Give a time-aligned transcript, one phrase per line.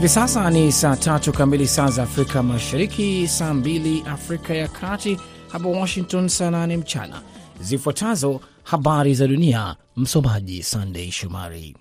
[0.00, 5.18] Hivi sasa ni saa tatu kamili saa za Afrika Mashariki, saa mbili Afrika ya Kati,
[5.48, 7.22] hapa Washington saa nane mchana.
[7.60, 11.76] Zifuatazo habari za dunia, msomaji Sandei Shomari.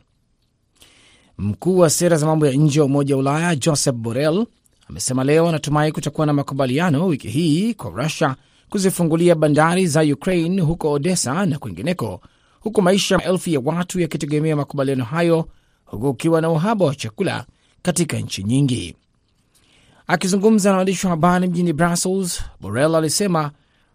[1.38, 4.46] Mkuu wa sera za mambo ya nje wa Umoja wa Ulaya Joseph Borrell
[4.90, 8.36] amesema leo anatumai kutakuwa na makubaliano wiki hii kwa Rusia
[8.70, 12.22] kuzifungulia bandari za Ukraine huko Odessa na kwingineko,
[12.60, 15.48] huku maisha maelfu ya watu yakitegemea makubaliano hayo,
[15.86, 17.46] huku ukiwa na uhaba wa chakula
[17.82, 18.96] katika nchi nyingi.
[20.08, 23.52] Akizungumza na waandishi wa habari mjini Brussels, Borrell alisema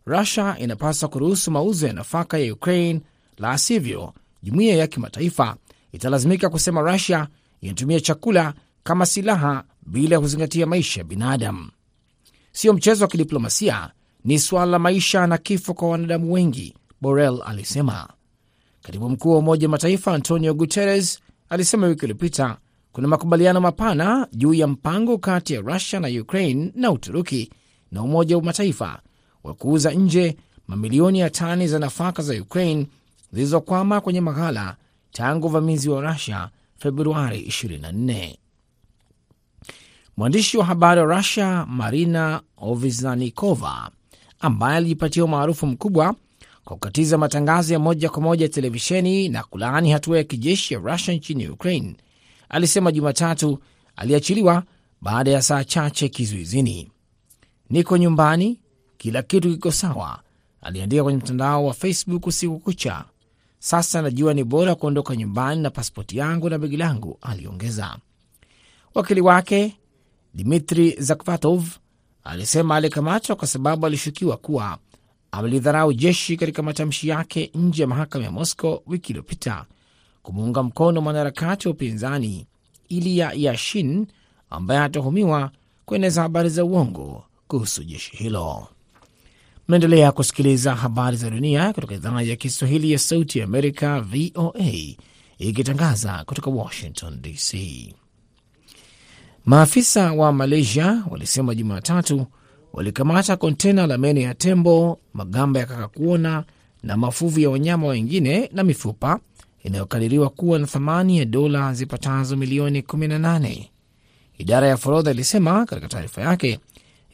[0.07, 3.01] Rusia inapaswa kuruhusu mauzo ya nafaka ya Ukraine,
[3.39, 4.13] la sivyo
[4.43, 5.57] jumuiya ya kimataifa
[5.93, 7.29] italazimika kusema Rusia
[7.61, 11.71] inatumia chakula kama silaha bila ya kuzingatia maisha ya binadamu.
[12.53, 13.91] Sio mchezo wa kidiplomasia,
[14.25, 18.09] ni suala la maisha na kifo kwa wanadamu wengi, Borrell alisema.
[18.83, 22.57] Katibu mkuu wa Umoja wa Mataifa Antonio Guterres alisema wiki iliyopita
[22.95, 27.51] kuna makubaliano mapana juu ya mpango kati ya Rusia na Ukraine na Uturuki
[27.93, 29.01] na Umoja wa Mataifa
[29.45, 30.37] wa kuuza nje
[30.69, 32.87] mamilioni ya tani za nafaka za Ukraine
[33.33, 34.77] zilizokwama kwenye maghala
[35.13, 38.37] tangu uvamizi wa Rusia Februari 24.
[40.17, 43.91] Mwandishi wa habari wa Rusia Marina Ovizanikova,
[44.41, 46.15] ambaye alijipatia umaarufu mkubwa
[46.65, 50.81] kwa kukatiza matangazo ya moja kwa moja ya televisheni na kulaani hatua ya kijeshi ya
[50.81, 51.97] Rusia nchini Ukraine,
[52.49, 53.59] alisema Jumatatu
[53.97, 54.63] aliachiliwa
[55.01, 56.91] baada ya saa chache kizuizini.
[57.71, 58.61] Niko nyumbani,
[58.99, 60.21] kila kitu kiko sawa,
[60.63, 63.05] aliandika kwenye mtandao wa Facebook usiku kucha.
[63.59, 67.97] Sasa najua ni bora kuondoka nyumbani na pasipoti yangu na begi langu, aliongeza.
[68.95, 69.77] Wakili wake
[70.35, 71.65] Dmitri Zakvatov
[72.25, 74.79] alisema alikamatwa kwa sababu alishukiwa kuwa
[75.33, 79.65] amelidharau jeshi katika matamshi yake nje ya mahakama ya Moscow wiki iliyopita
[80.25, 82.47] kumuunga mkono mwanaharakati wa upinzani
[82.89, 84.07] Ilya Yashin
[84.51, 85.51] ambaye anatuhumiwa
[85.85, 88.67] kueneza habari za uongo kuhusu jeshi hilo.
[89.69, 94.95] Mnaendelea kusikiliza habari za dunia kutoka idhaa ya Kiswahili ya Sauti ya Amerika, VOA,
[95.39, 97.55] ikitangaza kutoka Washington DC.
[99.45, 102.27] Maafisa wa Malaysia walisema Jumatatu
[102.73, 106.45] walikamata kontena la meno ya tembo, magamba ya kakakuona
[106.83, 109.21] na mafuvu ya wanyama wengine na mifupa
[109.65, 113.65] inayokadiriwa kuwa na thamani ya dola zipatazo milioni 18.
[114.39, 116.61] Idara ya forodha ilisema katika taarifa yake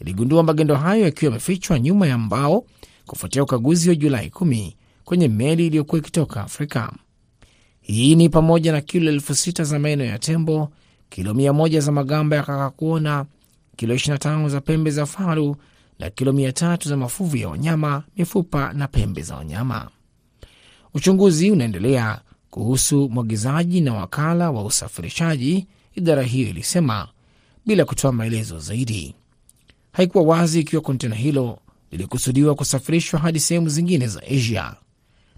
[0.01, 2.65] iligundua magendo hayo yakiwa yamefichwa nyuma ya mbao
[3.07, 4.73] kufuatia ukaguzi wa Julai 10
[5.05, 6.93] kwenye meli iliyokuwa ikitoka Afrika.
[7.81, 10.73] Hii ni pamoja na kilo elfu sita za meno ya tembo,
[11.09, 13.27] kilo mia moja za magamba ya kakakuona,
[13.77, 15.57] kilo 25 za pembe za faru
[15.99, 19.89] na kilo mia tatu za mafuvu ya wanyama, mifupa na pembe za wanyama.
[20.95, 27.09] Uchunguzi unaendelea kuhusu mwagizaji na wakala wa usafirishaji, idara hiyo ilisema
[27.67, 29.15] bila kutoa maelezo zaidi.
[29.93, 31.59] Haikuwa wazi ikiwa kontena hilo
[31.91, 34.75] lilikusudiwa kusafirishwa hadi sehemu zingine za Asia.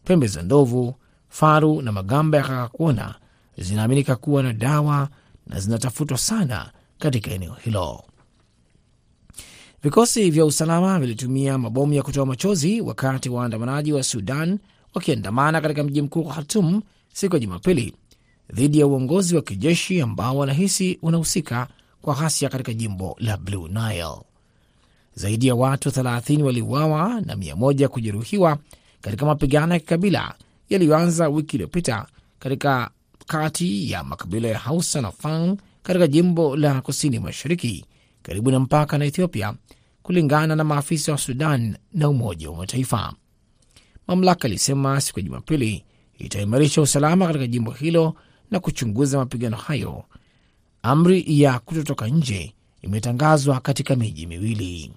[0.04, 0.94] Pembe za ndovu,
[1.28, 3.14] faru na magamba ya kakakuona
[3.58, 5.08] zinaaminika kuwa na dawa
[5.46, 8.04] na zinatafutwa sana katika eneo hilo.
[9.82, 14.58] Vikosi vya usalama vilitumia mabomu ya kutoa machozi wakati waandamanaji wa Sudan
[14.94, 17.94] wakiandamana katika mji mkuu Khartum siku ya Jumapili
[18.52, 21.68] dhidi ya uongozi wa kijeshi ambao wanahisi unahusika
[22.02, 24.16] kwa ghasia katika jimbo la Blue Nile.
[25.14, 28.58] Zaidi ya watu 30 waliuawa na 100 kujeruhiwa
[29.00, 30.34] katika mapigano ya kikabila
[30.70, 32.06] yaliyoanza wiki iliyopita
[32.38, 32.90] katika
[33.26, 37.84] kati ya makabila ya Hausa na Fang katika jimbo la kusini mashariki
[38.22, 39.54] karibu na mpaka na Ethiopia,
[40.02, 43.12] kulingana na maafisa wa Sudan na Umoja wa Mataifa.
[44.06, 45.84] Mamlaka ilisema siku ya Jumapili
[46.18, 48.14] itaimarisha usalama katika jimbo hilo
[48.50, 50.04] na kuchunguza mapigano hayo.
[50.82, 54.92] Amri ya kutotoka nje imetangazwa katika miji miwili.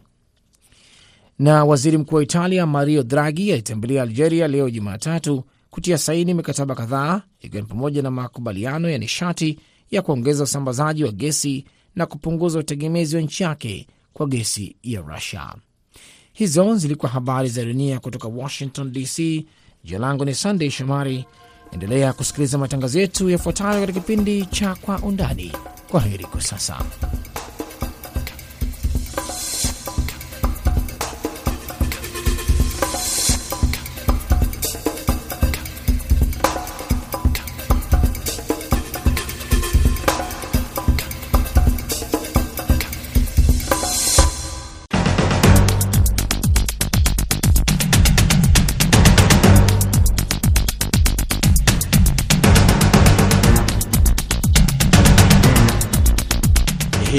[1.40, 7.22] Na waziri mkuu wa Italia Mario Draghi alitembelea Algeria leo Jumatatu kutia saini mikataba kadhaa
[7.42, 9.60] ikiwa ni pamoja na makubaliano ya nishati
[9.92, 15.56] ya kuongeza usambazaji wa gesi na kupunguza utegemezi wa nchi yake kwa gesi ya Rusia.
[16.34, 19.46] Hizo zilikuwa habari za dunia kutoka Washington DC.
[19.86, 21.26] Jina langu ni Sandey Shomari.
[21.72, 25.52] Endelea kusikiliza matangazo yetu yafuatayo katika kipindi cha Kwa Undani.
[25.92, 26.78] Kwa heri kwa sasa.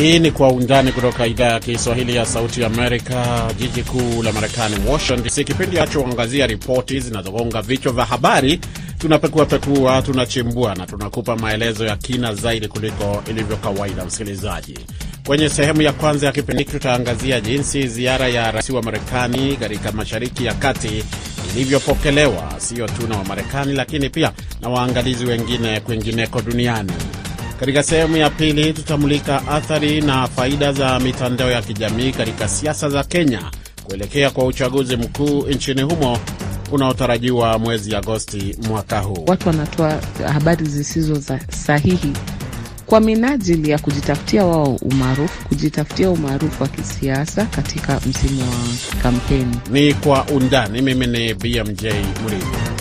[0.06, 4.76] Hii ni Kwa Undani kutoka idhaa ya Kiswahili ya Sauti Amerika, jiji kuu la Marekani,
[4.88, 8.60] Washington DC, kipindi achoangazia ripoti zinazogonga vichwa vya habari.
[8.98, 14.04] Tunapekuapekua, tunachimbua na tunakupa maelezo ya kina zaidi kuliko ilivyo kawaida.
[14.04, 14.78] Msikilizaji,
[15.26, 20.44] kwenye sehemu ya kwanza ya kipindi tutaangazia jinsi ziara ya rais wa Marekani katika Mashariki
[20.44, 21.04] ya Kati
[21.56, 24.32] ilivyopokelewa, sio tu na Wamarekani lakini pia
[24.62, 26.92] na waangalizi wengine kwingineko duniani.
[27.60, 33.04] Katika sehemu ya pili tutamulika athari na faida za mitandao ya kijamii katika siasa za
[33.04, 33.42] Kenya
[33.84, 36.18] kuelekea kwa uchaguzi mkuu nchini humo
[36.72, 39.24] unaotarajiwa mwezi Agosti mwaka huu.
[39.26, 40.00] Watu wanatoa
[40.32, 42.12] habari zisizo za sahihi
[42.86, 49.56] kwa minajili ya kujitafutia wao umaarufu, kujitafutia umaarufu wa kisiasa katika msimu wa kampeni.
[49.70, 50.82] Ni Kwa Undani.
[50.82, 51.82] Mimi ni BMJ
[52.24, 52.75] Mridhi.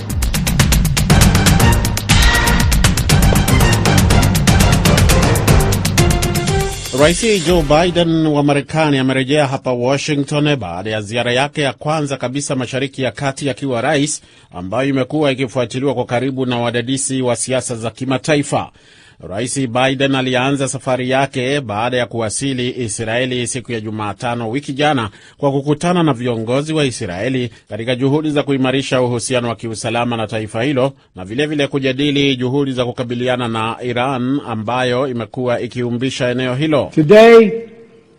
[7.00, 12.56] Rais Joe Biden wa Marekani amerejea hapa Washington baada ya ziara yake ya kwanza kabisa
[12.56, 14.22] Mashariki ya Kati akiwa rais,
[14.52, 18.72] ambayo imekuwa ikifuatiliwa kwa karibu na wadadisi wa siasa za kimataifa.
[19.20, 25.52] Rais Biden alianza safari yake baada ya kuwasili Israeli siku ya Jumatano wiki jana kwa
[25.52, 30.94] kukutana na viongozi wa Israeli katika juhudi za kuimarisha uhusiano wa kiusalama na taifa hilo
[31.16, 36.92] na vilevile vile kujadili juhudi za kukabiliana na Iran ambayo imekuwa ikiumbisha eneo hilo.
[36.96, 37.52] Today,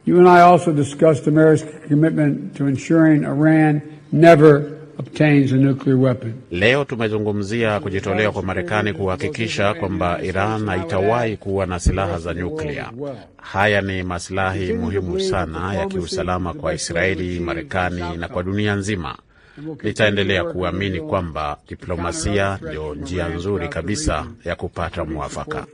[0.07, 3.81] you and I also discussed America's commitment to ensuring Iran
[4.13, 4.63] never
[4.99, 6.35] obtains a nuclear weapon.
[6.51, 12.91] Leo tumezungumzia kujitolea kwa Marekani kuhakikisha kwamba Iran haitawahi kuwa na silaha za nyuklia.
[13.37, 19.17] Haya ni masilahi muhimu sana ya kiusalama kwa Israeli, Marekani na kwa dunia nzima.
[19.83, 25.67] Nitaendelea kuamini kwamba diplomasia ndio njia nzuri kabisa ya kupata mwafaka.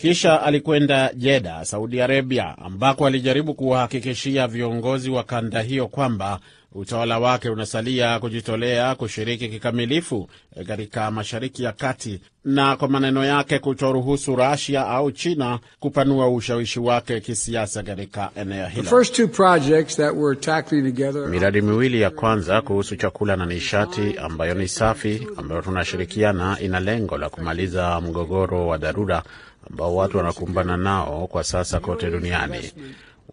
[0.00, 6.40] Kisha alikwenda Jeda, Saudi Arabia, ambako alijaribu kuwahakikishia viongozi wa kanda hiyo kwamba
[6.74, 10.28] utawala wake unasalia kujitolea kushiriki kikamilifu
[10.66, 17.20] katika Mashariki ya Kati na kwa maneno yake kutoruhusu Rasia au China kupanua ushawishi wake
[17.20, 18.82] kisiasa katika eneo hilo.
[21.28, 27.18] Miradi miwili ya kwanza kuhusu chakula na nishati ambayo ni safi, ambayo tunashirikiana, ina lengo
[27.18, 29.22] la kumaliza mgogoro wa dharura
[29.70, 32.72] ambao watu wanakumbana nao kwa sasa kote duniani.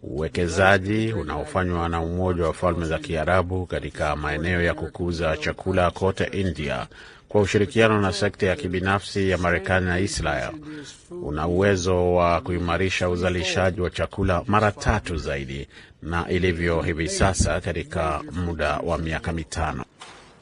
[0.02, 6.86] Uwekezaji unaofanywa na Umoja wa Falme za Kiarabu katika maeneo ya kukuza chakula kote India
[7.28, 10.50] kwa ushirikiano na sekta ya kibinafsi ya Marekani na Israel
[11.22, 15.68] una uwezo wa kuimarisha uzalishaji wa chakula mara tatu zaidi
[16.02, 19.84] na ilivyo hivi sasa katika muda wa miaka mitano.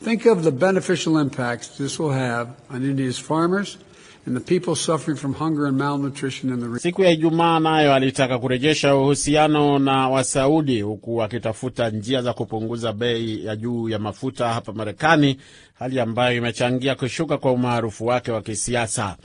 [0.05, 3.79] Think of the beneficial impacts this will have on India's farmers
[4.27, 6.81] and the people suffering from hunger and malnutrition in the region.
[6.81, 13.45] Siku ya Ijumaa nayo alitaka kurejesha uhusiano na Wasaudi huku akitafuta njia za kupunguza bei
[13.45, 15.37] ya juu ya mafuta hapa Marekani,
[15.75, 19.17] hali ambayo imechangia kushuka kwa umaarufu wake wa kisiasa.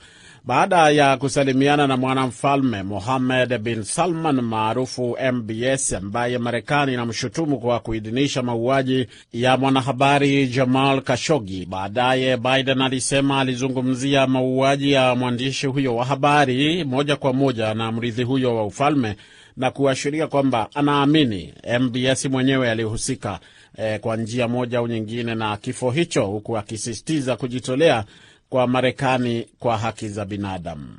[0.48, 8.42] Baada ya kusalimiana na mwanamfalme Mohammed bin Salman maarufu MBS, ambaye Marekani inamshutumu kwa kuidhinisha
[8.44, 16.84] mauaji ya mwanahabari Jamal Kashogi, baadaye Biden alisema alizungumzia mauaji ya mwandishi huyo wa habari
[16.84, 19.16] moja kwa moja na mrithi huyo wa ufalme
[19.58, 23.40] na kuashiria kwamba anaamini MBS mwenyewe alihusika
[23.78, 28.06] eh, kwa njia moja au nyingine na kifo hicho, huku akisisitiza kujitolea
[28.56, 30.98] kwa Marekani kwa haki za binadamu.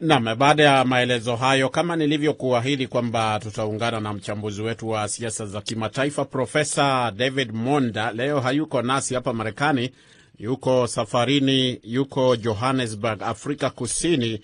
[0.00, 5.60] Nam, baada ya maelezo hayo, kama nilivyokuahidi kwamba tutaungana na mchambuzi wetu wa siasa za
[5.60, 9.90] kimataifa Profesa David Monda, leo hayuko nasi hapa Marekani,
[10.38, 14.40] yuko safarini, yuko Johannesburg, Afrika Kusini.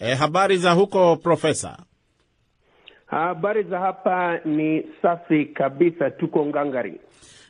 [0.00, 1.76] E, habari za huko Profesa?
[3.06, 7.00] Habari za hapa ni safi kabisa, tuko ngangari.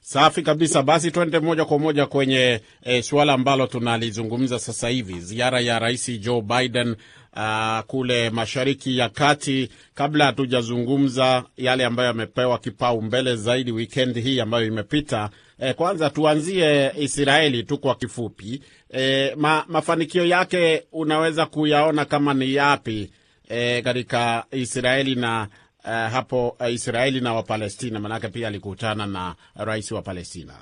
[0.09, 0.83] Safi kabisa.
[0.83, 6.21] Basi twende moja kwa moja kwenye e, suala ambalo tunalizungumza sasa hivi, ziara ya Rais
[6.21, 6.97] Joe Biden
[7.37, 9.69] uh, kule Mashariki ya Kati.
[9.95, 17.63] Kabla hatujazungumza yale ambayo yamepewa kipaumbele zaidi wikendi hii ambayo imepita, e, kwanza tuanzie Israeli
[17.63, 18.63] tu kwa kifupi.
[18.93, 23.11] E, ma, mafanikio yake unaweza kuyaona kama ni yapi
[23.49, 25.49] e, katika Israeli na
[25.87, 30.52] Uh, hapo uh, Israeli na Wapalestina, maanake pia alikutana na rais wa Palestina.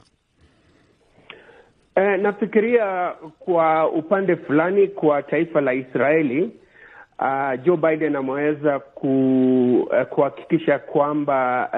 [1.96, 6.50] Eh, nafikiria kwa upande fulani kwa taifa la Israeli
[7.18, 8.78] uh, Joe Biden ameweza
[10.10, 11.68] kuhakikisha uh, kwamba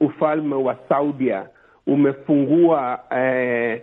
[0.00, 1.46] uh, ufalme wa Saudia
[1.86, 3.80] umefungua uh,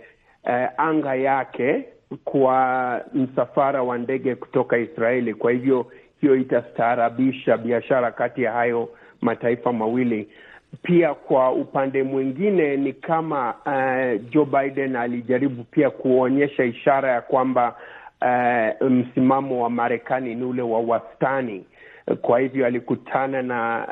[0.52, 1.84] uh, anga yake
[2.24, 5.34] kwa msafara wa ndege kutoka Israeli.
[5.34, 5.86] Kwa hivyo
[6.22, 8.88] hiyo itastaarabisha biashara kati ya hayo
[9.20, 10.28] mataifa mawili.
[10.82, 17.76] Pia kwa upande mwingine ni kama uh, Joe Biden alijaribu pia kuonyesha ishara ya kwamba
[18.80, 21.64] uh, msimamo wa Marekani ni ule wa wastani.
[22.22, 23.86] Kwa hivyo alikutana na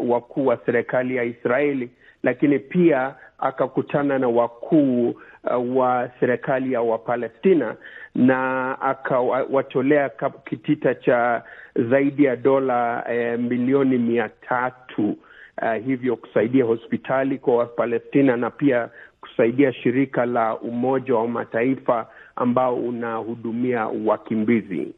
[0.00, 1.90] uh, wakuu wa serikali ya Israeli,
[2.22, 7.76] lakini pia akakutana na wakuu uh, wa serikali ya Wapalestina
[8.14, 10.10] na akawatolea
[10.44, 11.42] kitita cha
[11.90, 15.16] zaidi ya dola eh, milioni mia tatu
[15.62, 18.88] uh, hivyo kusaidia hospitali kwa Wapalestina na pia
[19.20, 24.94] kusaidia shirika la Umoja wa Mataifa ambao unahudumia wakimbizi.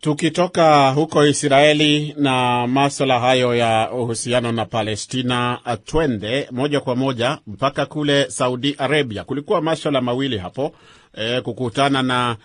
[0.00, 7.86] Tukitoka huko Israeli na maswala hayo ya uhusiano na Palestina, twende moja kwa moja mpaka
[7.86, 9.24] kule Saudi Arabia.
[9.24, 10.72] Kulikuwa maswala mawili hapo
[11.14, 12.36] e, kukutana na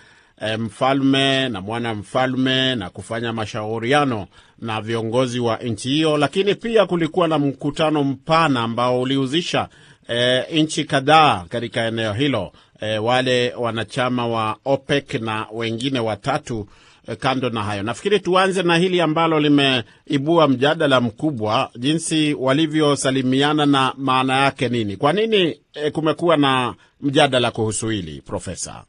[0.41, 4.27] e, mfalme na mwana mfalme na kufanya mashauriano
[4.59, 9.67] na viongozi wa nchi hiyo, lakini pia kulikuwa na mkutano mpana ambao ulihusisha
[10.09, 16.67] e, nchi kadhaa katika eneo hilo, e, wale wanachama wa OPEC na wengine watatu
[17.19, 24.37] Kando na hayo, nafikiri tuanze na hili ambalo limeibua mjadala mkubwa, jinsi walivyosalimiana na maana
[24.37, 24.97] yake nini.
[24.97, 28.83] Kwa nini e, kumekuwa na mjadala kuhusu hili Profesa?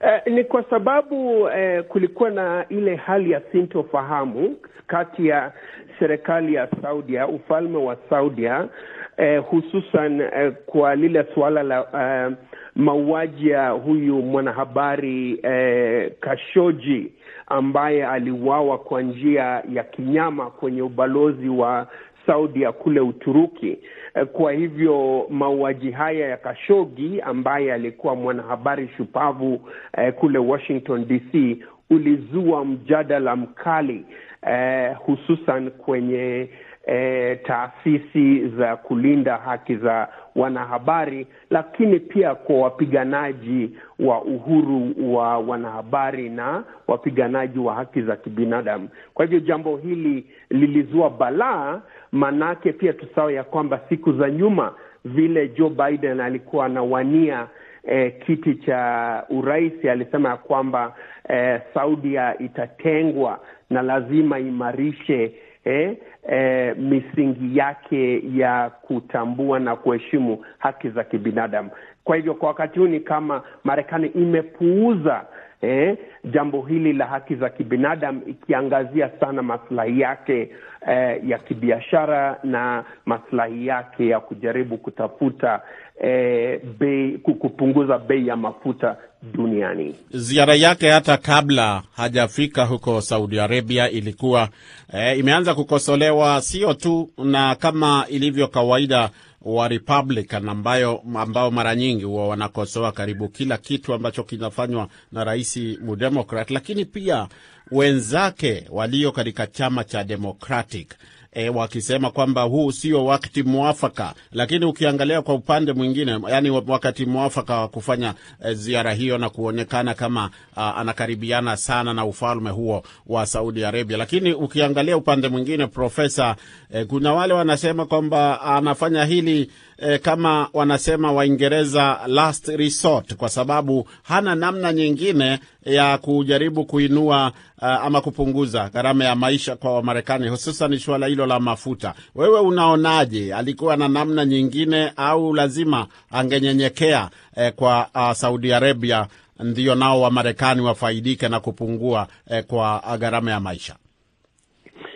[0.00, 5.52] Eh, ni kwa sababu eh, kulikuwa na ile hali ya sintofahamu kati ya
[5.98, 8.68] serikali ya Saudia, ufalme wa Saudia
[9.16, 12.36] eh, hususan eh, kwa lile suala la eh,
[12.76, 17.12] mauaji ya huyu mwanahabari eh, Kashoji
[17.46, 21.86] ambaye aliuawa kwa njia ya kinyama kwenye ubalozi wa
[22.26, 23.78] Saudia kule Uturuki.
[24.14, 29.60] Eh, kwa hivyo mauaji haya ya Kashogi ambaye alikuwa mwanahabari shupavu
[29.98, 31.58] eh, kule Washington DC
[31.90, 34.04] ulizua mjadala mkali
[34.46, 36.48] eh, hususan kwenye
[36.86, 46.28] E, taasisi za kulinda haki za wanahabari, lakini pia kwa wapiganaji wa uhuru wa wanahabari
[46.28, 48.88] na wapiganaji wa haki za kibinadamu.
[49.14, 51.80] Kwa hivyo jambo hili lilizua balaa,
[52.12, 54.74] manake pia tusahau ya kwamba siku za nyuma
[55.04, 57.46] vile Joe Biden alikuwa anawania
[57.84, 60.94] e, kiti cha urais, alisema ya kwamba
[61.28, 65.32] e, Saudia itatengwa na lazima imarishe
[65.64, 65.96] Eh,
[66.28, 71.70] eh, misingi yake ya kutambua na kuheshimu haki za kibinadamu.
[72.04, 75.24] Kwa hivyo kwa wakati huu ni kama Marekani imepuuza
[75.62, 80.50] eh, jambo hili la haki za kibinadamu ikiangazia sana maslahi yake
[80.88, 85.60] eh, ya kibiashara na maslahi yake ya kujaribu kutafuta
[86.00, 89.94] eh, bei, kupunguza bei ya mafuta duniani.
[90.10, 94.48] Ziara yake hata kabla hajafika huko Saudi Arabia ilikuwa
[94.94, 99.10] eh, imeanza kukosolewa sio tu na kama ilivyo kawaida
[99.44, 105.56] wa Republican ambayo ambao mara nyingi huwa wanakosoa karibu kila kitu ambacho kinafanywa na rais
[105.56, 107.28] mdemokrat, lakini pia
[107.70, 110.94] wenzake walio katika chama cha Democratic
[111.34, 117.60] E, wakisema kwamba huu sio wakati mwafaka, lakini ukiangalia kwa upande mwingine, yani wakati mwafaka
[117.60, 123.26] wa kufanya e, ziara hiyo na kuonekana kama a, anakaribiana sana na ufalme huo wa
[123.26, 123.96] Saudi Arabia.
[123.96, 126.36] Lakini ukiangalia upande mwingine, Profesa,
[126.72, 129.50] e, kuna wale wanasema kwamba anafanya hili
[129.82, 137.68] e, kama wanasema Waingereza last resort, kwa sababu hana namna nyingine ya kujaribu kuinua uh,
[137.68, 141.94] ama kupunguza gharama ya maisha kwa Wamarekani, hususan suala hilo la mafuta.
[142.14, 149.06] Wewe unaonaje, alikuwa na namna nyingine au lazima angenyenyekea eh, kwa uh, Saudi Arabia
[149.40, 153.76] ndio nao Wamarekani wafaidike na kupungua eh, kwa gharama ya maisha?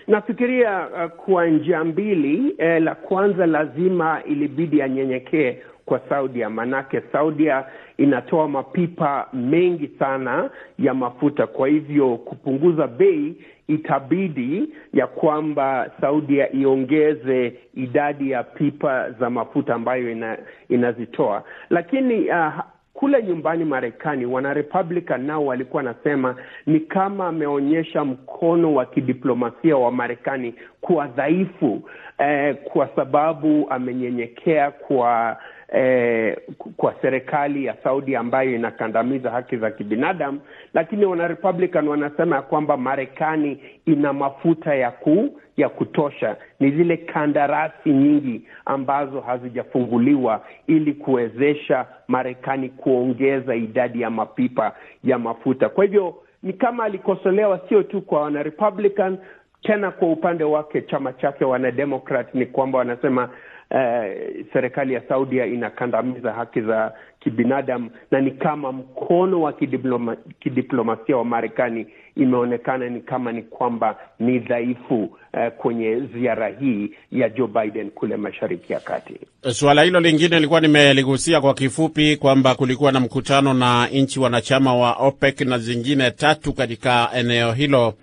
[0.08, 7.64] Nafikiria uh, kwa njia mbili eh, la kwanza lazima ilibidi anyenyekee kwa Saudia, manake Saudia
[7.96, 11.46] inatoa mapipa mengi sana ya mafuta.
[11.46, 13.34] Kwa hivyo kupunguza bei,
[13.68, 21.42] itabidi ya kwamba Saudia iongeze idadi ya pipa za mafuta ambayo ina, inazitoa.
[21.70, 22.54] Lakini uh,
[22.96, 26.36] kule nyumbani Marekani, wana Republican nao walikuwa wanasema
[26.66, 31.82] ni kama ameonyesha mkono wa kidiplomasia wa Marekani kuwa dhaifu,
[32.18, 35.36] eh, kwa sababu amenyenyekea kwa
[35.72, 36.36] Eh,
[36.76, 40.40] kwa serikali ya Saudi ambayo inakandamiza haki za kibinadamu,
[40.74, 46.36] lakini wana Republican wanasema ya kwamba Marekani ina mafuta ya ku, ya kutosha.
[46.60, 54.72] Ni zile kandarasi nyingi ambazo hazijafunguliwa ili kuwezesha Marekani kuongeza idadi ya mapipa
[55.04, 55.68] ya mafuta.
[55.68, 59.18] Kwa hivyo ni kama alikosolewa sio tu kwa wana Republican,
[59.62, 63.28] tena kwa upande wake chama chake wanademokrat ni kwamba wanasema
[63.70, 71.16] eh, serikali ya Saudia inakandamiza haki za kibinadamu na ni kama mkono wa kidiploma, kidiplomasia
[71.16, 77.46] wa Marekani imeonekana ni kama ni kwamba ni dhaifu eh, kwenye ziara hii ya Joe
[77.48, 79.14] Biden kule Mashariki ya Kati.
[79.52, 84.92] Suala hilo lingine ilikuwa nimeligusia kwa kifupi kwamba kulikuwa na mkutano na nchi wanachama wa
[84.92, 87.94] OPEC na zingine tatu katika eneo hilo.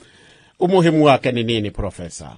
[0.59, 2.35] Umuhimu wake ni nini, Profesa?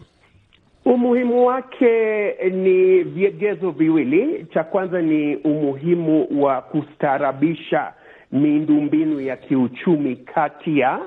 [0.85, 4.45] Umuhimu wake ni vigezo viwili.
[4.53, 7.93] Cha kwanza ni umuhimu wa kustaarabisha
[8.31, 10.99] miundombinu ya kiuchumi kati ya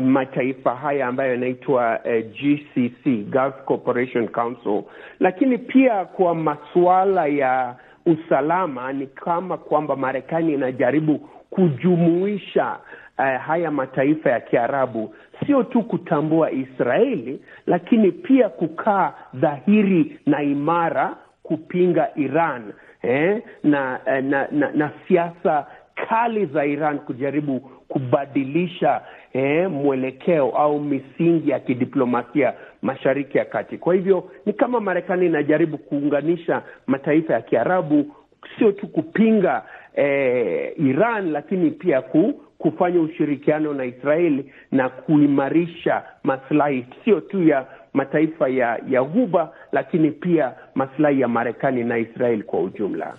[0.00, 4.82] mataifa haya ambayo yanaitwa uh, GCC, Gulf Cooperation Council,
[5.20, 12.76] lakini pia kwa masuala ya usalama ni kama kwamba Marekani inajaribu kujumuisha
[13.18, 15.14] uh, haya mataifa ya Kiarabu,
[15.46, 24.48] sio tu kutambua Israeli, lakini pia kukaa dhahiri na imara kupinga Iran eh, na, na,
[24.50, 25.66] na, na siasa
[26.08, 29.00] kali za Iran kujaribu kubadilisha
[29.32, 33.78] eh, mwelekeo au misingi ya kidiplomasia Mashariki ya Kati.
[33.78, 38.14] Kwa hivyo ni kama Marekani inajaribu kuunganisha mataifa ya Kiarabu,
[38.58, 39.62] sio tu kupinga
[39.94, 47.66] eh, Iran, lakini pia ku, kufanya ushirikiano na Israeli na kuimarisha maslahi sio tu ya
[47.94, 53.14] mataifa ya ya Ghuba, lakini pia maslahi ya Marekani na Israeli kwa ujumla.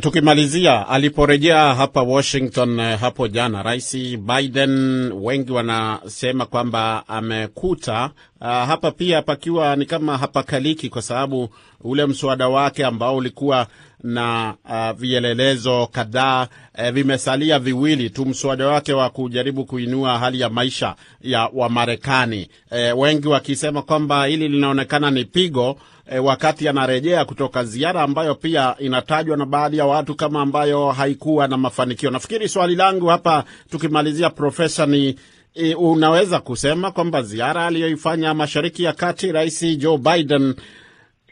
[0.00, 8.10] Tukimalizia, aliporejea hapa Washington hapo jana, Rais Biden, wengi wanasema kwamba amekuta
[8.40, 11.48] uh, hapa pia pakiwa ni kama hapakaliki, kwa sababu
[11.80, 13.66] ule mswada wake ambao ulikuwa
[14.02, 20.48] na uh, vielelezo kadhaa uh, vimesalia viwili tu, mswada wake wa kujaribu kuinua hali ya
[20.50, 22.48] maisha ya Wamarekani,
[22.94, 25.76] uh, wengi wakisema kwamba hili linaonekana ni pigo
[26.10, 31.48] E, wakati anarejea kutoka ziara ambayo pia inatajwa na baadhi ya watu kama ambayo haikuwa
[31.48, 32.10] na mafanikio.
[32.10, 35.16] Nafikiri swali langu hapa tukimalizia, Profesa, ni
[35.54, 40.54] e, unaweza kusema kwamba ziara aliyoifanya Mashariki ya Kati Rais Joe Biden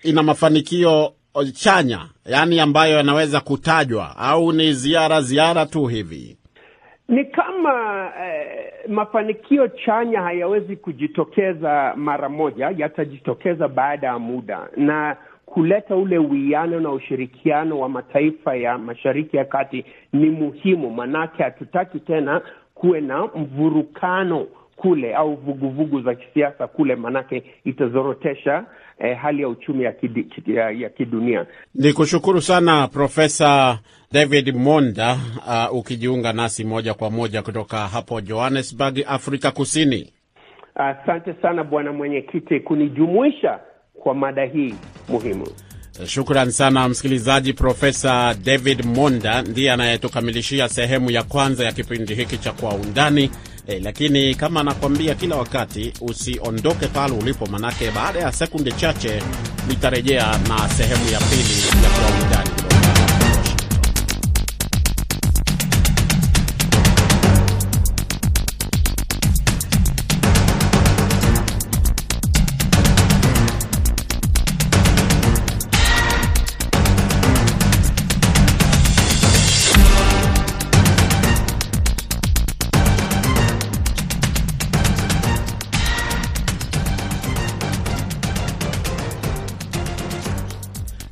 [0.02, 1.12] ina mafanikio
[1.54, 6.36] chanya, yaani ambayo yanaweza kutajwa, au ni ziara ziara tu hivi?
[7.08, 14.68] Ni kama eh, mafanikio chanya hayawezi kujitokeza mara moja, yatajitokeza baada ya muda.
[14.76, 15.16] Na
[15.46, 22.00] kuleta ule uwiano na ushirikiano wa mataifa ya Mashariki ya Kati ni muhimu, manake hatutaki
[22.00, 22.40] tena
[22.74, 28.64] kuwe na mvurukano kule au vuguvugu za kisiasa kule, manake itazorotesha
[29.00, 31.46] eh, hali ya uchumi ya, kidi, ya, ya kidunia.
[31.74, 33.78] Ni kushukuru sana Profesa
[34.12, 35.18] David Monda
[35.70, 40.12] uh, ukijiunga nasi moja kwa moja kutoka hapo Johannesburg, Afrika Kusini.
[40.74, 43.58] Asante uh, sana bwana mwenyekiti kunijumuisha
[44.02, 44.74] kwa mada hii
[45.08, 45.46] muhimu.
[46.06, 47.52] Shukran sana msikilizaji.
[47.52, 53.30] Profesa David Monda ndiye anayetukamilishia sehemu ya kwanza ya kipindi hiki cha Kwa Undani.
[53.70, 59.22] Eh, lakini kama anakwambia kila wakati usiondoke pale ulipo, manake baada ya sekunde chache
[59.68, 62.49] nitarejea na sehemu ya pili ya Kwa Undani.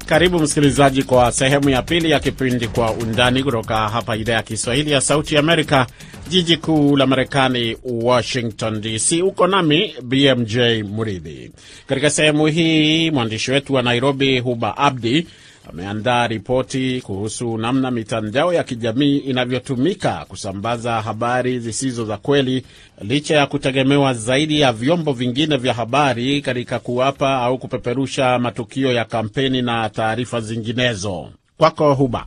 [0.08, 4.90] Karibu msikilizaji kwa sehemu ya pili ya kipindi Kwa Undani kutoka hapa idhaa ya Kiswahili
[4.90, 5.86] ya Sauti Amerika,
[6.28, 9.22] jiji kuu la Marekani, Washington DC.
[9.22, 11.50] Uko nami BMJ Muridhi.
[11.86, 15.26] Katika sehemu hii mwandishi wetu wa Nairobi, Huba Abdi,
[15.68, 22.64] ameandaa ripoti kuhusu namna mitandao ya kijamii inavyotumika kusambaza habari zisizo za kweli
[23.00, 29.04] licha ya kutegemewa zaidi ya vyombo vingine vya habari katika kuwapa au kupeperusha matukio ya
[29.04, 31.28] kampeni na taarifa zinginezo.
[31.58, 32.26] Kwako Huba.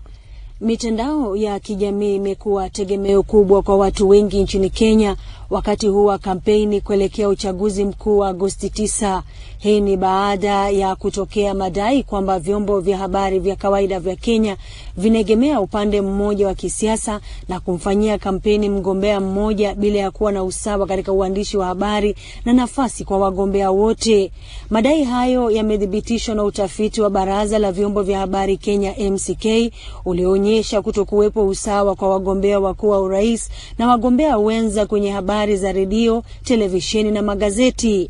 [0.62, 5.15] Mitandao ya kijamii imekuwa tegemeo kubwa kwa watu wengi nchini Kenya
[5.52, 9.22] wakati huu wa kampeni kuelekea uchaguzi mkuu wa Agosti 9.
[9.58, 14.58] Hii ni baada ya kutokea madai kwamba vyombo vya habari vya kawaida vya Kenya
[14.98, 20.88] vinaegemea upande mmoja wa kisiasa na kumfanyia kampeni mgombea mmoja bila ya kuwa na usawa
[20.88, 24.32] katika uandishi wa habari na nafasi kwa wagombea wote.
[24.70, 29.74] Madai hayo yamethibitishwa na utafiti wa Baraza la Vyombo vya Habari Kenya MCK
[30.06, 35.71] ulioonyesha kutokuwepo usawa kwa wagombea wakuu wa urais na wagombea wenza kwenye habari habari za
[35.71, 38.10] redio, televisheni na magazeti.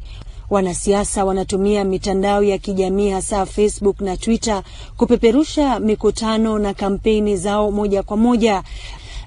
[0.50, 4.64] Wanasiasa wanatumia mitandao ya kijamii hasa Facebook na Twitter
[4.98, 8.64] kupeperusha mikutano na kampeni zao moja kwa moja.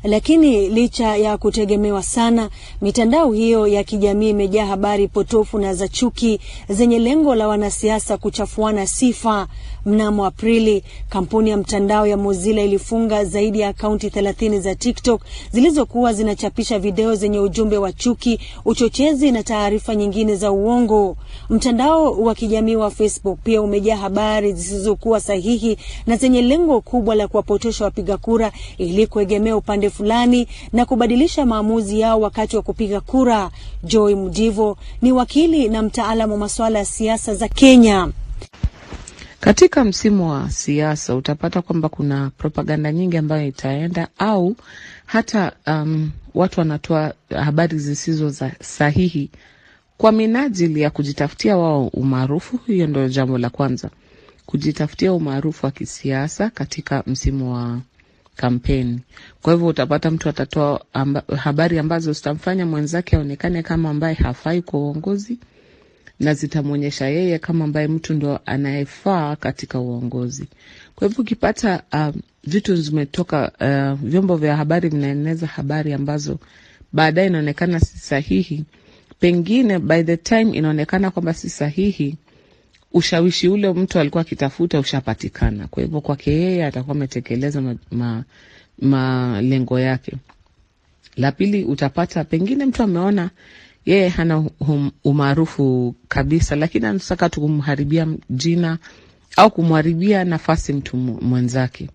[0.02, 2.50] Lakini licha ya kutegemewa sana,
[2.82, 8.86] mitandao hiyo ya kijamii imejaa habari potofu na za chuki zenye lengo la wanasiasa kuchafuana
[8.86, 9.46] sifa.
[9.86, 16.12] Mnamo Aprili, kampuni ya mtandao ya Mozilla ilifunga zaidi ya akaunti thelathini za TikTok zilizokuwa
[16.12, 21.16] zinachapisha video zenye ujumbe wa chuki, uchochezi na taarifa nyingine za uongo.
[21.50, 27.28] Mtandao wa kijamii wa Facebook pia umejaa habari zisizokuwa sahihi na zenye lengo kubwa la
[27.28, 33.50] kuwapotosha wapiga kura ili kuegemea upande fulani na kubadilisha maamuzi yao wakati wa kupiga kura.
[33.82, 38.08] Joy Mudivo ni wakili na mtaalamu wa masuala ya siasa za Kenya.
[39.44, 44.56] Katika msimu wa siasa utapata kwamba kuna propaganda nyingi ambayo itaenda au
[45.06, 49.30] hata um, watu wanatoa habari zisizo za sahihi
[49.98, 52.56] kwa minajili ya kujitafutia wao umaarufu.
[52.66, 53.90] Hiyo ndio jambo la kwanza,
[54.46, 57.78] kujitafutia umaarufu wa kisiasa katika msimu wa
[58.36, 59.00] kampeni.
[59.42, 64.80] Kwa hivyo utapata mtu atatoa amba, habari ambazo zitamfanya mwenzake aonekane kama ambaye hafai kwa
[64.80, 65.38] uongozi
[66.20, 70.44] na zitamwonyesha yeye kama ambaye mtu ndo anayefaa katika uongozi.
[70.94, 76.38] Kwa hivyo ukipata uh, vitu zimetoka uh, vyombo vya habari vinaeneza habari ambazo
[76.92, 78.64] baadaye inaonekana si sahihi,
[79.20, 82.16] pengine by the time inaonekana kwamba si sahihi,
[82.92, 85.66] ushawishi ule mtu alikuwa akitafuta ushapatikana.
[85.68, 88.24] Kwa hivyo kwake yeye atakuwa ametekeleza malengo
[88.80, 90.12] ma, ma yake.
[91.16, 93.30] La pili, utapata pengine mtu ameona
[93.86, 94.44] yeye hana
[95.04, 98.78] umaarufu kabisa, lakini anataka tu kumharibia jina
[99.36, 101.88] au kumharibia nafasi mtu mwenzake.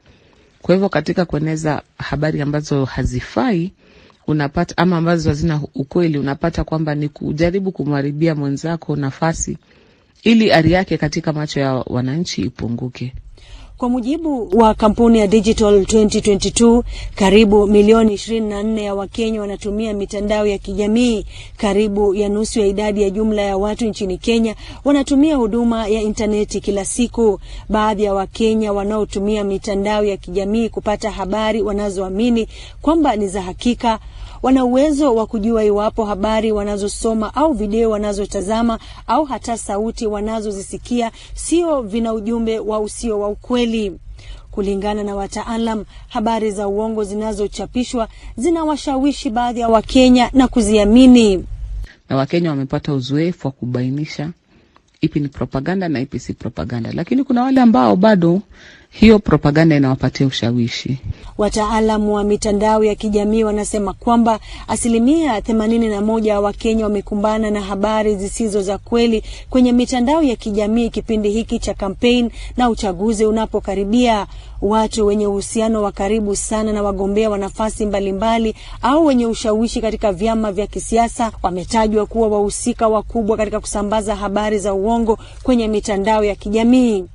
[0.62, 3.72] Kwa hivyo katika kueneza habari ambazo hazifai
[4.28, 9.58] unapata ama ambazo hazina ukweli, unapata kwamba ni kujaribu kumharibia mwenzako nafasi
[10.24, 13.14] ili ari yake katika macho ya wananchi ipunguke.
[13.80, 16.84] Kwa mujibu wa kampuni ya Digital 2022,
[17.16, 21.26] karibu milioni 24 ya Wakenya wanatumia mitandao ya kijamii.
[21.58, 26.62] Karibu ya nusu ya idadi ya jumla ya watu nchini Kenya wanatumia huduma ya intaneti
[26.62, 27.40] kila siku.
[27.70, 32.48] Baadhi ya Wakenya wanaotumia mitandao ya kijamii kupata habari wanazoamini
[32.82, 34.00] kwamba ni za hakika
[34.44, 41.82] wana uwezo wa kujua iwapo habari wanazosoma au video wanazotazama au hata sauti wanazozisikia sio
[41.82, 44.00] vina ujumbe wa usio wa ukweli.
[44.52, 51.46] Kulingana na wataalam, habari za uongo zinazochapishwa zinawashawishi baadhi ya Wakenya na kuziamini,
[52.10, 54.30] na Wakenya wamepata uzoefu wa kubainisha
[55.02, 58.42] ipi ni propaganda na ipi si propaganda, lakini kuna wale ambao bado
[58.92, 60.98] hiyo propaganda inawapatia ushawishi.
[61.38, 67.62] Wataalamu wa mitandao ya kijamii wanasema kwamba asilimia themanini na moja ya Wakenya wamekumbana na
[67.62, 74.28] habari zisizo za kweli kwenye mitandao ya kijamii kipindi hiki cha kampeni na uchaguzi unapokaribia.
[74.62, 80.12] Watu wenye uhusiano wa karibu sana na wagombea wa nafasi mbalimbali au wenye ushawishi katika
[80.12, 86.36] vyama vya kisiasa wametajwa kuwa wahusika wakubwa katika kusambaza habari za uongo kwenye mitandao ya
[86.36, 87.06] kijamii.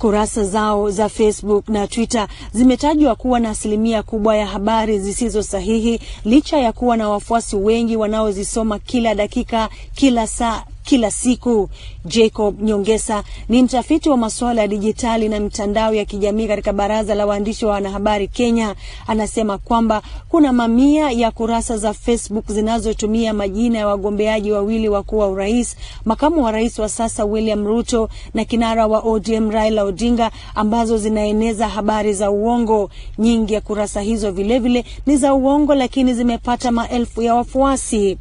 [0.00, 6.00] Kurasa zao za Facebook na Twitter zimetajwa kuwa na asilimia kubwa ya habari zisizo sahihi,
[6.24, 11.68] licha ya kuwa na wafuasi wengi wanaozisoma kila dakika, kila saa kila siku.
[12.04, 17.26] Jacob Nyongesa ni mtafiti wa masuala ya dijitali na mitandao ya kijamii katika Baraza la
[17.26, 18.74] Waandishi wa Wanahabari Kenya.
[19.06, 25.28] Anasema kwamba kuna mamia ya kurasa za Facebook zinazotumia majina ya wagombeaji wawili wakuu wa
[25.28, 30.98] urais, makamu wa rais wa sasa William Ruto na kinara wa ODM Raila Odinga, ambazo
[30.98, 32.90] zinaeneza habari za uongo.
[33.18, 38.18] Nyingi ya kurasa hizo vilevile vile ni za uongo, lakini zimepata maelfu ya wafuasi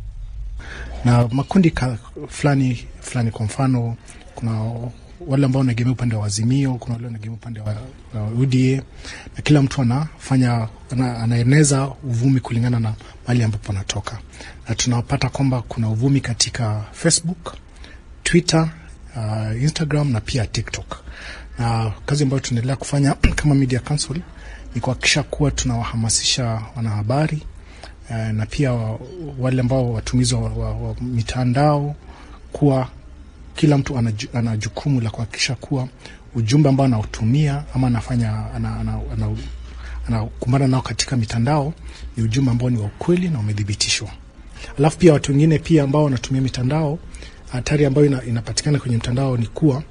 [1.06, 1.74] na makundi
[2.28, 3.32] fulani fulani.
[3.32, 3.96] Kwa mfano,
[4.36, 4.52] kuna
[5.28, 7.76] wale ambao wanaegemea upande wa Azimio, kuna wale wanaegemea upande wa,
[8.14, 8.82] wa UDA
[9.36, 12.94] na kila mtu anafanya ana, anaeneza uvumi kulingana na
[13.28, 14.20] mahali ambapo anatoka,
[14.70, 17.54] na tunapata kwamba kuna uvumi katika Facebook,
[18.24, 18.70] Twitter,
[19.16, 21.04] uh, Instagram na pia TikTok,
[21.60, 24.22] na kazi ambayo tunaendelea kufanya kama Media Council
[24.76, 27.44] ni kuhakikisha kuwa tunawahamasisha wanahabari
[28.34, 28.74] na pia
[29.40, 31.96] wale ambao watumizi wa, wa, wa mitandao
[32.52, 32.88] kuwa
[33.56, 33.98] kila mtu
[34.34, 35.88] ana jukumu la kuhakikisha kuwa
[36.36, 38.46] ujumbe ambao anaotumia ama anafanya
[40.08, 41.74] anakumbana nao katika mitandao
[42.18, 44.10] ni ujumbe ambao ni wa ukweli na umethibitishwa.
[44.80, 47.00] Alafu pia watu wengine pia ambao wanatumia mitandao,
[47.52, 49.84] hatari ambayo ina, inapatikana kwenye mtandao ni kuwa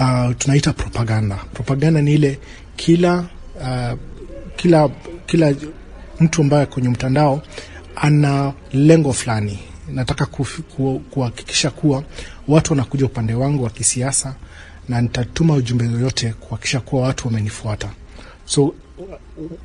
[0.00, 1.36] uh, tunaita propaganda.
[1.36, 2.38] Propaganda ni ile
[2.76, 3.24] kila
[3.60, 3.98] uh,
[4.56, 4.88] kila
[5.26, 5.54] kila
[6.20, 7.42] mtu ambaye kwenye mtandao
[7.96, 9.58] ana lengo fulani.
[9.92, 10.26] Nataka
[11.10, 12.02] kuhakikisha kuwa
[12.48, 14.34] watu wanakuja upande wangu wa kisiasa,
[14.88, 17.90] na nitatuma ujumbe yoyote kuhakikisha kuwa watu wamenifuata.
[18.44, 18.74] So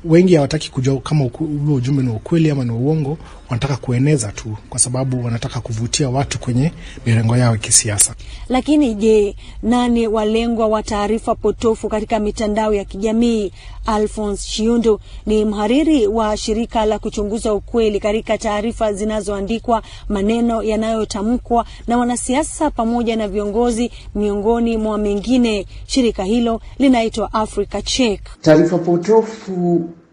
[0.04, 3.18] wengi hawataki kujua kama huo ujumbe ni ukweli ama ni uongo,
[3.48, 6.72] wanataka kueneza tu, kwa sababu wanataka kuvutia watu kwenye
[7.06, 8.14] mirengo yao ya kisiasa.
[8.48, 13.52] Lakini je, nani walengwa wa taarifa potofu katika mitandao ya kijamii?
[13.86, 21.98] Alphonse Shiundu ni mhariri wa shirika la kuchunguza ukweli katika taarifa zinazoandikwa, maneno yanayotamkwa na
[21.98, 25.66] wanasiasa pamoja na viongozi, miongoni mwa mengine.
[25.86, 28.20] Shirika hilo linaitwa Africa Check.
[28.40, 29.21] Taarifa potofu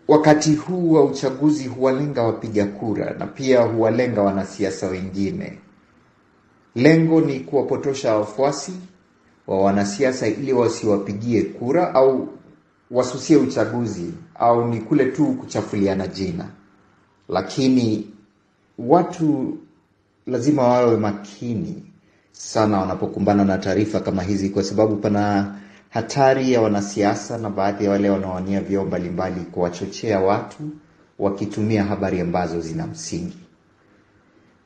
[0.07, 5.57] wakati huu wa uchaguzi huwalenga wapiga kura na pia huwalenga wanasiasa wengine.
[6.75, 8.71] Lengo ni kuwapotosha wafuasi
[9.47, 12.27] wa wanasiasa ili wasiwapigie kura au
[12.91, 16.45] wasusie uchaguzi au ni kule tu kuchafuliana jina.
[17.29, 18.07] Lakini
[18.79, 19.57] watu
[20.27, 21.83] lazima wawe makini
[22.31, 25.55] sana wanapokumbana na taarifa kama hizi, kwa sababu pana
[25.89, 30.69] hatari ya wanasiasa na baadhi ya wale wanaowania vyeo mbalimbali kuwachochea watu
[31.19, 33.37] wakitumia habari ambazo zina msingi.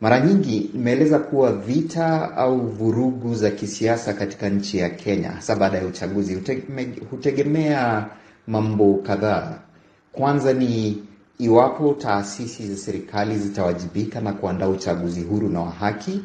[0.01, 5.77] Mara nyingi nimeeleza kuwa vita au vurugu za kisiasa katika nchi ya Kenya, hasa baada
[5.77, 6.41] ya uchaguzi,
[7.11, 8.07] hutegemea
[8.47, 9.59] mambo kadhaa.
[10.11, 11.03] Kwanza ni
[11.39, 16.21] iwapo taasisi za serikali zitawajibika na kuandaa uchaguzi huru na wa haki,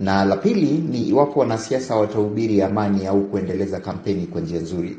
[0.00, 4.96] na la pili ni iwapo wanasiasa watahubiri amani au kuendeleza kampeni kwa njia nzuri.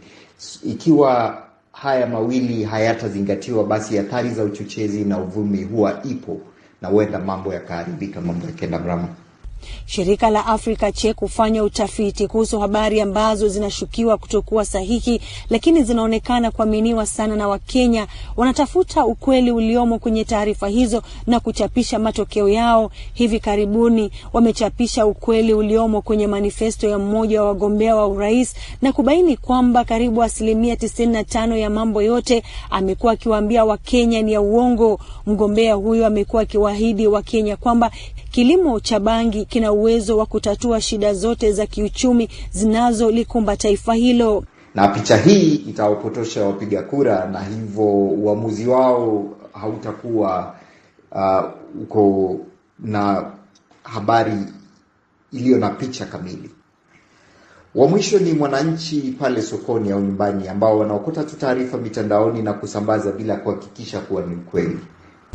[0.63, 6.37] Ikiwa haya mawili hayatazingatiwa, basi athari za uchochezi na uvumi huwa ipo
[6.81, 9.07] na huenda mambo yakaharibika, mambo yakenda mrama.
[9.85, 17.05] Shirika la Africa Check hufanya utafiti kuhusu habari ambazo zinashukiwa kutokuwa sahihi, lakini zinaonekana kuaminiwa
[17.05, 18.07] sana na Wakenya.
[18.37, 22.91] Wanatafuta ukweli uliomo kwenye taarifa hizo na kuchapisha matokeo yao.
[23.13, 29.37] Hivi karibuni wamechapisha ukweli uliomo kwenye manifesto ya mmoja wa wagombea wa urais na kubaini
[29.37, 34.99] kwamba karibu asilimia tisini na tano ya mambo yote amekuwa akiwaambia Wakenya ni ya uongo.
[35.25, 37.91] Mgombea huyo amekuwa akiwaahidi Wakenya kwamba
[38.31, 44.43] kilimo cha bangi kina uwezo wa kutatua shida zote za kiuchumi zinazolikumba taifa hilo.
[44.75, 50.55] Na picha hii itawapotosha wapiga kura, na hivyo uamuzi wao hautakuwa
[51.11, 51.43] uh,
[51.81, 52.35] uko
[52.79, 53.31] na
[53.83, 54.37] habari
[55.33, 56.49] iliyo na picha kamili.
[57.75, 63.11] Wa mwisho ni mwananchi pale sokoni au nyumbani, ambao wanaokota tu taarifa mitandaoni na kusambaza
[63.11, 64.79] bila kuhakikisha kuwa ni ukweli.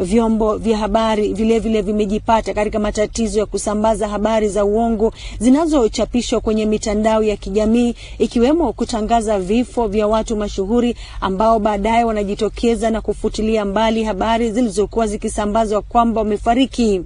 [0.00, 7.22] Vyombo vya habari vilevile vimejipata katika matatizo ya kusambaza habari za uongo zinazochapishwa kwenye mitandao
[7.22, 14.50] ya kijamii, ikiwemo kutangaza vifo vya watu mashuhuri ambao baadaye wanajitokeza na kufutilia mbali habari
[14.52, 17.00] zilizokuwa zikisambazwa kwamba wamefariki.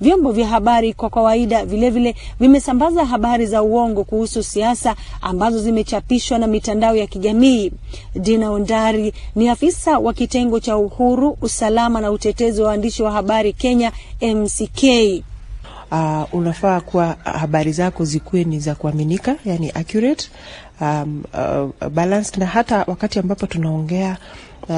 [0.00, 6.46] Vyombo vya habari kwa kawaida vilevile vimesambaza habari za uongo kuhusu siasa ambazo zimechapishwa na
[6.46, 7.72] mitandao ya kijamii.
[8.14, 13.52] Dina Ondari ni afisa wa kitengo cha uhuru, usalama na utetezi wa waandishi wa habari
[13.52, 14.82] Kenya, MCK.
[15.90, 20.30] Uh, unafaa kuwa habari zako zikuwe ni za kuaminika, yani accurate,
[20.80, 21.22] um,
[21.80, 24.16] uh, balanced na hata wakati ambapo tunaongea
[24.68, 24.74] Uh,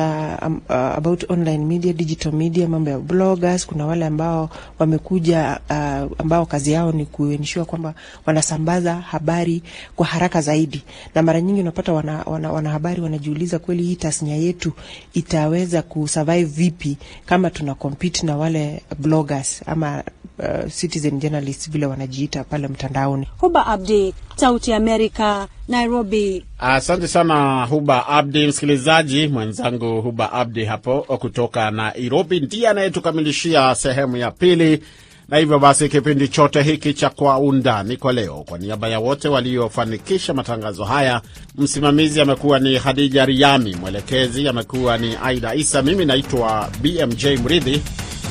[0.46, 3.66] um, uh, about online media, digital media, mambo ya bloggers.
[3.66, 7.94] Kuna wale ambao wamekuja uh, ambao kazi yao ni kuensure kwamba
[8.26, 9.62] wanasambaza habari
[9.96, 10.83] kwa haraka zaidi,
[11.14, 14.72] na mara nyingi unapata wana, wana, wanahabari wanajiuliza kweli hii tasnia yetu
[15.14, 20.03] itaweza kusurvive vipi kama tuna compete na wale bloggers ama
[20.42, 23.29] uh, citizen journalists vile wanajiita pale mtandaoni.
[23.38, 26.44] Huba Abdi, Sauti ya Amerika, Nairobi.
[26.59, 28.46] Asante sana Huba Abdi.
[28.46, 34.83] Msikilizaji mwenzangu Huba Abdi hapo kutoka Nairobi ndiye anayetukamilishia sehemu ya pili,
[35.29, 39.29] na hivyo basi kipindi chote hiki cha Kwa Undani kwa leo, kwa niaba ya wote
[39.29, 41.20] waliofanikisha matangazo haya,
[41.59, 47.83] msimamizi amekuwa ni Hadija Riami, mwelekezi amekuwa ni Aida Isa, mimi naitwa BMJ Mridhi.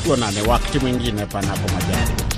[0.09, 2.28] Tuonane wakati mwingine, panapo majaliwa.